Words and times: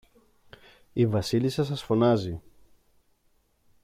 η 0.93 1.07
Βασίλισσα 1.07 1.63
σας 1.63 1.83
φωνάζει. 1.83 2.41